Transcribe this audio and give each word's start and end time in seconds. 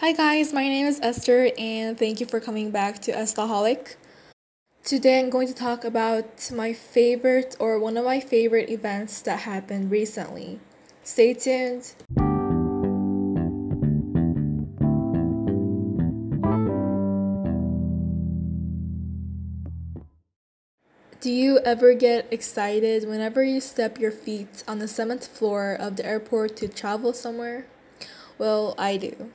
Hi 0.00 0.12
guys, 0.12 0.52
my 0.52 0.68
name 0.68 0.84
is 0.84 1.00
Esther 1.02 1.52
and 1.56 1.98
thank 1.98 2.20
you 2.20 2.26
for 2.26 2.38
coming 2.38 2.70
back 2.70 3.00
to 3.00 3.12
Estaholic. 3.12 3.96
Today 4.84 5.18
I'm 5.18 5.30
going 5.30 5.48
to 5.48 5.54
talk 5.54 5.84
about 5.86 6.50
my 6.54 6.74
favorite 6.74 7.56
or 7.58 7.78
one 7.78 7.96
of 7.96 8.04
my 8.04 8.20
favorite 8.20 8.68
events 8.68 9.22
that 9.22 9.40
happened 9.40 9.90
recently. 9.90 10.60
Stay 11.02 11.32
tuned. 11.32 11.94
Do 21.22 21.32
you 21.32 21.58
ever 21.60 21.94
get 21.94 22.30
excited 22.30 23.08
whenever 23.08 23.42
you 23.42 23.62
step 23.62 23.98
your 23.98 24.12
feet 24.12 24.62
on 24.68 24.78
the 24.78 24.88
seventh 24.88 25.26
floor 25.26 25.72
of 25.72 25.96
the 25.96 26.04
airport 26.04 26.54
to 26.58 26.68
travel 26.68 27.14
somewhere? 27.14 27.64
Well, 28.36 28.74
I 28.76 28.98
do. 28.98 29.32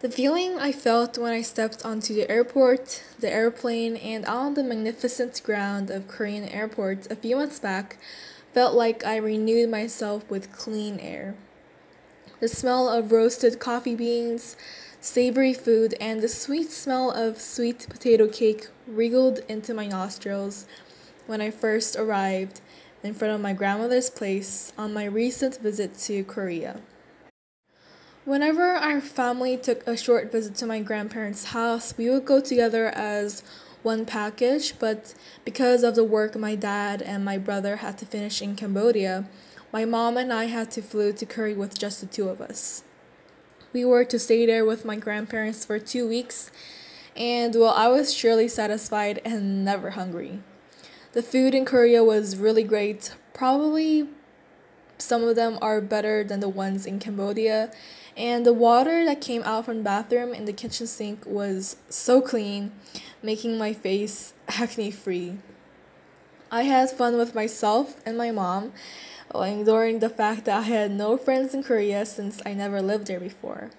The 0.00 0.10
feeling 0.10 0.58
I 0.58 0.72
felt 0.72 1.16
when 1.16 1.32
I 1.32 1.40
stepped 1.40 1.86
onto 1.86 2.12
the 2.12 2.30
airport, 2.30 3.02
the 3.18 3.32
airplane, 3.32 3.96
and 3.96 4.26
on 4.26 4.52
the 4.52 4.62
magnificent 4.62 5.40
ground 5.42 5.90
of 5.90 6.06
Korean 6.06 6.44
airports 6.44 7.08
a 7.10 7.16
few 7.16 7.36
months 7.36 7.58
back 7.58 7.96
felt 8.52 8.74
like 8.74 9.06
I 9.06 9.16
renewed 9.16 9.70
myself 9.70 10.28
with 10.30 10.52
clean 10.52 11.00
air. 11.00 11.34
The 12.40 12.48
smell 12.48 12.90
of 12.90 13.10
roasted 13.10 13.58
coffee 13.58 13.94
beans, 13.94 14.58
savory 15.00 15.54
food, 15.54 15.94
and 15.98 16.20
the 16.20 16.28
sweet 16.28 16.70
smell 16.70 17.10
of 17.10 17.40
sweet 17.40 17.86
potato 17.88 18.28
cake 18.28 18.68
wriggled 18.86 19.38
into 19.48 19.72
my 19.72 19.86
nostrils 19.86 20.66
when 21.26 21.40
I 21.40 21.50
first 21.50 21.96
arrived 21.96 22.60
in 23.02 23.14
front 23.14 23.32
of 23.32 23.40
my 23.40 23.54
grandmother's 23.54 24.10
place 24.10 24.74
on 24.76 24.92
my 24.92 25.06
recent 25.06 25.56
visit 25.56 25.96
to 26.00 26.22
Korea. 26.24 26.82
Whenever 28.26 28.72
our 28.72 29.00
family 29.00 29.56
took 29.56 29.86
a 29.86 29.96
short 29.96 30.32
visit 30.32 30.56
to 30.56 30.66
my 30.66 30.80
grandparents' 30.80 31.44
house, 31.44 31.96
we 31.96 32.10
would 32.10 32.24
go 32.24 32.40
together 32.40 32.88
as 32.88 33.44
one 33.84 34.04
package, 34.04 34.76
but 34.80 35.14
because 35.44 35.84
of 35.84 35.94
the 35.94 36.02
work 36.02 36.34
my 36.34 36.56
dad 36.56 37.00
and 37.00 37.24
my 37.24 37.38
brother 37.38 37.76
had 37.76 37.96
to 37.96 38.04
finish 38.04 38.42
in 38.42 38.56
Cambodia, 38.56 39.28
my 39.72 39.84
mom 39.84 40.16
and 40.16 40.32
I 40.32 40.46
had 40.46 40.72
to 40.72 40.82
flew 40.82 41.12
to 41.12 41.24
Korea 41.24 41.54
with 41.54 41.78
just 41.78 42.00
the 42.00 42.06
two 42.08 42.28
of 42.28 42.40
us. 42.40 42.82
We 43.72 43.84
were 43.84 44.04
to 44.06 44.18
stay 44.18 44.44
there 44.44 44.64
with 44.64 44.84
my 44.84 44.96
grandparents 44.96 45.64
for 45.64 45.78
two 45.78 46.08
weeks, 46.08 46.50
and 47.14 47.54
well, 47.54 47.74
I 47.74 47.86
was 47.86 48.12
surely 48.12 48.48
satisfied 48.48 49.22
and 49.24 49.64
never 49.64 49.90
hungry. 49.90 50.40
The 51.12 51.22
food 51.22 51.54
in 51.54 51.64
Korea 51.64 52.02
was 52.02 52.36
really 52.36 52.64
great, 52.64 53.14
probably 53.32 54.08
some 54.98 55.24
of 55.24 55.36
them 55.36 55.58
are 55.60 55.80
better 55.80 56.24
than 56.24 56.40
the 56.40 56.48
ones 56.48 56.86
in 56.86 56.98
Cambodia. 56.98 57.72
And 58.16 58.46
the 58.46 58.52
water 58.52 59.04
that 59.04 59.20
came 59.20 59.42
out 59.42 59.66
from 59.66 59.78
the 59.78 59.82
bathroom 59.82 60.32
and 60.32 60.48
the 60.48 60.52
kitchen 60.52 60.86
sink 60.86 61.24
was 61.26 61.76
so 61.90 62.20
clean, 62.20 62.72
making 63.22 63.58
my 63.58 63.72
face 63.72 64.32
acne 64.48 64.90
free. 64.90 65.38
I 66.50 66.62
had 66.62 66.90
fun 66.90 67.18
with 67.18 67.34
myself 67.34 68.00
and 68.06 68.16
my 68.16 68.30
mom, 68.30 68.72
ignoring 69.34 69.98
the 69.98 70.08
fact 70.08 70.44
that 70.46 70.58
I 70.58 70.62
had 70.62 70.90
no 70.92 71.16
friends 71.16 71.52
in 71.52 71.62
Korea 71.62 72.06
since 72.06 72.40
I 72.46 72.54
never 72.54 72.80
lived 72.80 73.08
there 73.08 73.20
before. 73.20 73.70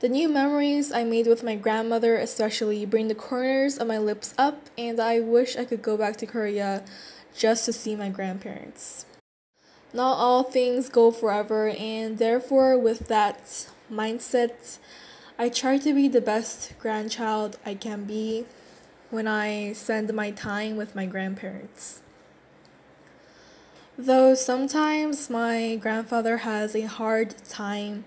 The 0.00 0.08
new 0.08 0.28
memories 0.28 0.92
I 0.92 1.04
made 1.04 1.26
with 1.26 1.44
my 1.44 1.54
grandmother, 1.54 2.16
especially, 2.16 2.84
bring 2.84 3.08
the 3.08 3.14
corners 3.14 3.78
of 3.78 3.86
my 3.86 3.98
lips 3.98 4.34
up, 4.36 4.68
and 4.76 4.98
I 5.00 5.20
wish 5.20 5.56
I 5.56 5.64
could 5.64 5.80
go 5.80 5.96
back 5.96 6.16
to 6.16 6.26
Korea 6.26 6.82
just 7.36 7.64
to 7.66 7.72
see 7.72 7.94
my 7.94 8.08
grandparents. 8.08 9.06
Not 9.92 10.16
all 10.16 10.42
things 10.42 10.88
go 10.88 11.10
forever, 11.10 11.68
and 11.68 12.18
therefore, 12.18 12.78
with 12.78 13.08
that 13.08 13.68
mindset, 13.92 14.78
I 15.38 15.48
try 15.48 15.76
to 15.78 15.92
be 15.92 16.08
the 16.08 16.20
best 16.20 16.72
grandchild 16.78 17.58
I 17.66 17.74
can 17.74 18.04
be 18.04 18.46
when 19.10 19.28
I 19.28 19.74
spend 19.74 20.12
my 20.14 20.30
time 20.30 20.76
with 20.76 20.94
my 20.94 21.04
grandparents. 21.04 22.00
Though 23.98 24.34
sometimes 24.34 25.28
my 25.28 25.76
grandfather 25.76 26.38
has 26.38 26.74
a 26.74 26.82
hard 26.82 27.34
time 27.46 28.06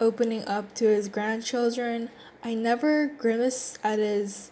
opening 0.00 0.46
up 0.46 0.74
to 0.74 0.84
his 0.84 1.08
grandchildren, 1.08 2.10
I 2.44 2.52
never 2.52 3.06
grimace 3.06 3.78
at 3.82 3.98
his 3.98 4.50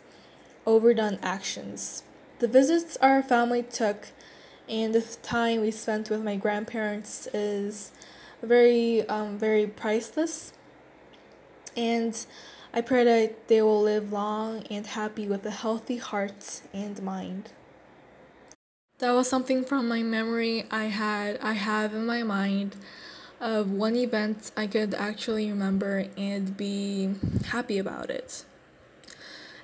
overdone 0.65 1.19
actions. 1.23 2.03
The 2.39 2.49
visits 2.49 2.97
our 3.03 3.23
family 3.23 3.63
took 3.63 4.09
and 4.69 4.95
the 4.95 5.03
time 5.23 5.61
we 5.61 5.71
spent 5.71 6.11
with 6.11 6.23
my 6.23 6.37
grandparents 6.37 7.29
is 7.33 7.93
very 8.43 9.09
um, 9.09 9.39
very 9.39 9.67
priceless. 9.67 10.53
And 11.77 12.15
i 12.73 12.81
pray 12.81 13.05
that 13.05 13.49
they 13.49 13.63
will 13.63 13.83
live 13.83 14.13
long 14.13 14.65
and 14.71 14.87
happy 14.87 15.27
with 15.27 15.47
a 15.47 15.51
healthy 15.51 15.97
heart 15.97 16.63
and 16.73 17.03
mind. 17.03 17.51
That 18.99 19.13
was 19.13 19.29
something 19.29 19.63
from 19.65 19.89
my 19.89 20.03
memory 20.03 20.65
i 20.71 20.85
had 20.85 21.39
i 21.43 21.53
have 21.53 21.93
in 21.95 22.07
my 22.07 22.23
mind 22.23 22.77
of 23.41 23.71
one 23.71 23.95
event 23.95 24.51
i 24.57 24.67
could 24.67 24.95
actually 24.95 25.51
remember 25.51 26.07
and 26.17 26.57
be 26.57 27.15
happy 27.49 27.77
about 27.79 28.09
it 28.09 28.45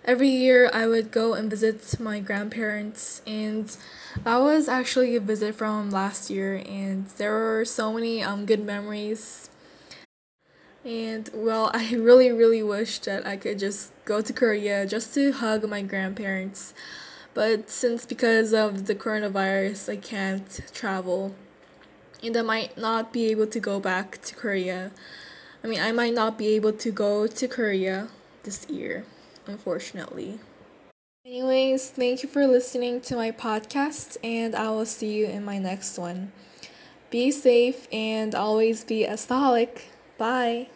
every 0.05 0.29
year 0.29 0.71
I 0.73 0.87
would 0.87 1.11
go 1.11 1.35
and 1.35 1.49
visit 1.49 1.99
my 2.01 2.21
grandparents, 2.21 3.23
and 3.27 3.75
that 4.25 4.39
was 4.39 4.69
actually 4.69 5.17
a 5.17 5.21
visit 5.21 5.55
from 5.55 5.91
last 5.91 6.31
year, 6.31 6.63
and 6.67 7.07
there 7.19 7.33
were 7.33 7.65
so 7.65 7.93
many 7.93 8.23
um, 8.23 8.47
good 8.47 8.65
memories. 8.65 9.51
And 10.85 11.31
well, 11.33 11.71
I 11.75 11.95
really, 11.95 12.33
really 12.33 12.62
wish 12.62 12.99
that 13.01 13.27
I 13.27 13.37
could 13.37 13.59
just 13.59 13.93
go 14.05 14.21
to 14.21 14.33
Korea 14.33 14.87
just 14.87 15.15
to 15.15 15.33
hug 15.33 15.69
my 15.69 15.83
grandparents. 15.83 16.75
But 17.35 17.71
since 17.71 18.05
because 18.05 18.53
of 18.53 18.87
the 18.87 18.95
coronavirus, 18.95 19.93
I 19.93 19.97
can't 19.97 20.61
travel. 20.75 21.35
And 22.23 22.37
I 22.37 22.43
might 22.43 22.77
not 22.77 23.12
be 23.12 23.27
able 23.31 23.47
to 23.47 23.59
go 23.59 23.81
back 23.81 24.21
to 24.23 24.35
Korea. 24.35 24.91
I 25.65 25.67
mean, 25.67 25.81
I 25.81 25.93
might 25.93 26.15
not 26.15 26.37
be 26.37 26.49
able 26.49 26.73
to 26.73 26.91
go 26.91 27.27
to 27.27 27.49
Korea 27.49 28.09
this 28.43 28.69
year 28.69 29.05
unfortunately. 29.47 30.41
Anyways, 31.25 31.91
thank 31.91 32.23
you 32.23 32.29
for 32.29 32.47
listening 32.47 33.01
to 33.03 33.15
my 33.15 33.31
podcast, 33.31 34.17
and 34.25 34.57
I 34.57 34.71
will 34.71 34.87
see 34.87 35.13
you 35.13 35.27
in 35.27 35.45
my 35.45 35.59
next 35.59 35.97
one. 35.97 36.33
Be 37.11 37.31
safe 37.31 37.87
and 37.93 38.35
always 38.35 38.85
be 38.85 39.05
a 39.05 39.15
staholic. 39.15 39.83
Bye. 40.19 40.69